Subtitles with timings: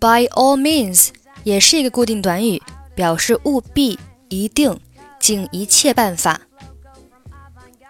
[0.01, 1.09] By all means
[1.44, 2.62] 也是一个固定短语，
[2.96, 4.80] 表示务必、一定、
[5.20, 6.42] 尽一切办法。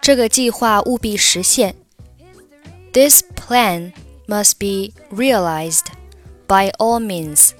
[0.00, 1.74] 这个计划务必实现。
[2.92, 3.92] This plan
[4.26, 5.86] must be realized
[6.46, 7.52] by all means.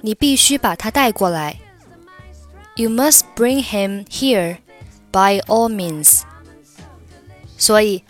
[0.00, 1.60] 你必须把他带过来。
[2.76, 4.58] You must bring him here
[5.10, 6.22] by all means.
[7.56, 8.04] 所以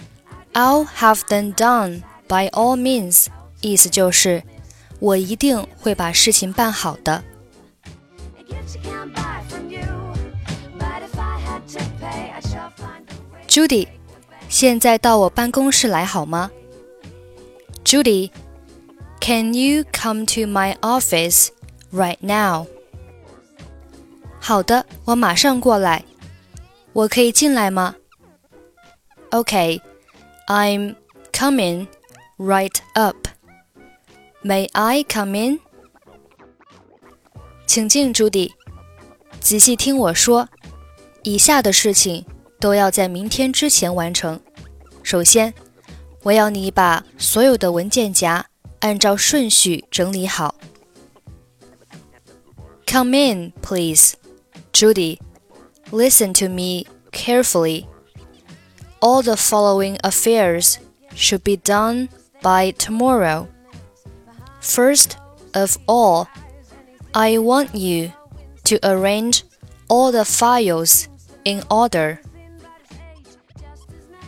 [0.55, 3.27] ，I'll have them done by all means，
[3.61, 4.43] 意思就是
[5.00, 7.24] 我一定会把事情办好的。
[13.48, 13.88] Judy，
[14.48, 16.52] 现在到我办公室来好吗？
[17.84, 21.50] Judy，Can you come to my office
[21.92, 22.68] right now？
[24.40, 26.06] 好的，我马上过来。
[26.94, 27.96] 我可以进来吗？
[29.32, 30.96] Okay，I'm
[31.32, 31.88] coming
[32.38, 33.28] right up.
[34.47, 35.59] May I come in？
[37.67, 38.55] 请进，朱蒂。
[39.41, 40.49] 仔细听我说，
[41.25, 42.25] 以下的事情
[42.61, 44.41] 都要在明天之前完成。
[45.03, 45.53] 首先，
[46.23, 48.47] 我要你把所有的文件夹
[48.79, 50.55] 按照顺序整理好。
[52.87, 54.13] Come in, please,
[54.73, 55.19] Judy.
[55.91, 57.87] Listen to me carefully.
[59.01, 60.77] All the following affairs
[61.17, 63.49] should be done by tomorrow.
[64.66, 65.18] First
[65.54, 66.28] of all,
[67.14, 68.12] I want you
[68.66, 69.44] to arrange
[69.88, 71.06] all the files
[71.44, 72.20] in order.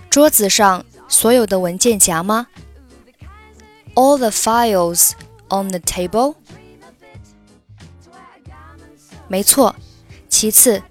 [0.09, 2.47] 桌子上所有的文件夹吗？
[3.95, 5.11] All the files
[5.49, 6.35] on the table.
[9.27, 9.75] 没错。
[10.29, 10.81] 其次，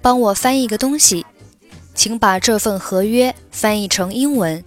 [0.00, 1.26] 帮我翻译个东西，
[1.94, 4.62] 请把这份合约翻译成英文。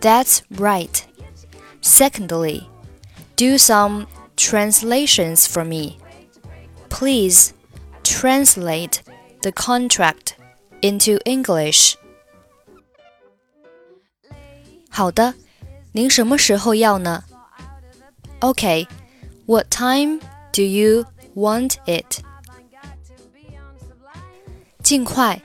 [0.00, 0.90] That's right.
[1.82, 2.62] Secondly,
[3.36, 4.06] do some
[4.36, 5.98] translations for me.
[6.88, 7.52] Please
[8.02, 9.00] translate
[9.42, 10.32] the contract
[10.80, 11.94] into English.
[14.88, 15.34] 好的，
[15.92, 17.24] 您什么时候要呢？
[18.40, 18.86] Okay,
[19.46, 20.20] what time
[20.52, 22.22] do you want it?
[24.82, 25.40] 尽快。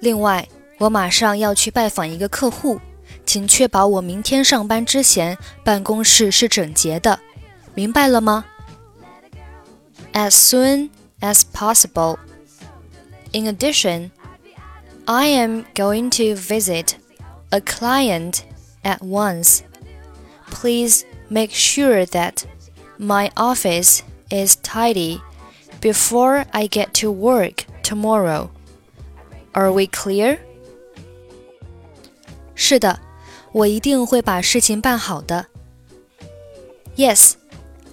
[0.00, 2.80] 另外，我马上要去拜访一个客户。
[3.26, 7.20] 请确保我明天上班之前办公室是整洁的，
[7.74, 8.44] 明白了吗？
[10.12, 10.90] As soon
[11.20, 12.18] as possible.
[13.32, 14.10] In addition,
[15.06, 16.96] I am going to visit
[17.50, 18.40] a client
[18.82, 19.60] at once.
[20.50, 22.44] Please make sure that
[22.98, 25.20] my office is tidy
[25.80, 28.50] before I get to work tomorrow.
[29.52, 30.38] Are we clear?
[32.54, 33.00] 是的。
[33.52, 35.46] 我一定会把事情办好的。
[36.96, 37.34] Yes,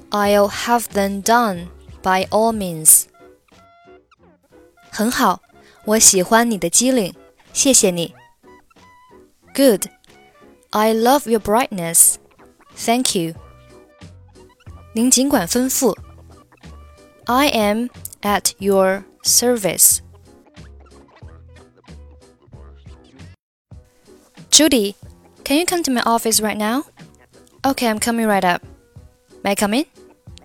[0.09, 1.67] I'll have them done
[2.01, 3.03] by all means.
[4.90, 5.41] 很好，
[5.85, 7.13] 我喜欢你的机灵，
[7.53, 8.13] 谢谢你。
[9.53, 9.88] Good,
[10.72, 12.16] I love your brightness.
[12.75, 13.35] Thank you.
[14.94, 15.95] 您尽管吩咐。
[17.26, 17.90] I am
[18.22, 19.99] at your service.
[24.49, 24.96] Judy.
[25.44, 26.84] can you come to my office right now?
[27.64, 28.62] Okay, I'm coming right up.
[29.42, 29.84] May I come in?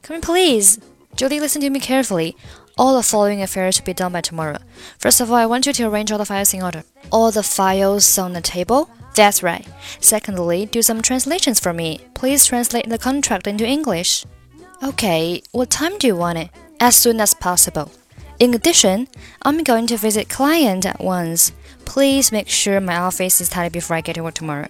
[0.01, 0.79] Come in, please.
[1.15, 2.35] Judy, listen to me carefully.
[2.77, 4.59] All the following affairs should be done by tomorrow.
[4.99, 6.83] First of all, I want you to arrange all the files in order.
[7.11, 8.89] All the files on the table?
[9.15, 9.67] That's right.
[9.99, 11.99] Secondly, do some translations for me.
[12.13, 14.25] Please translate the contract into English.
[14.83, 16.49] Okay, what time do you want it?
[16.79, 17.91] As soon as possible.
[18.39, 19.09] In addition,
[19.41, 21.51] I'm going to visit client at once.
[21.83, 24.69] Please make sure my office is tidy before I get to work tomorrow.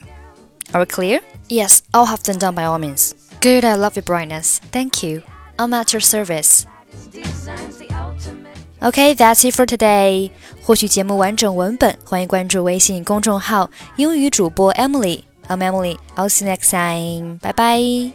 [0.73, 1.21] Are we clear?
[1.49, 3.15] Yes, I'll have them done by all means.
[3.41, 4.61] Good, I love your brightness.
[4.73, 5.23] Thank you.
[5.59, 6.67] I'm at your service.
[8.83, 10.31] Okay, that's it for today.
[10.63, 15.99] 获取节目完整文本，欢迎关注微信公众号“英语主播 Emily”。I'm Emily.
[16.17, 17.39] I'll see you next time.
[17.39, 18.13] Bye bye.